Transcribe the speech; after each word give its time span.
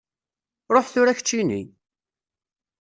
Ruḥ 0.73 0.87
tura 0.93 1.17
keččini! 1.17 1.61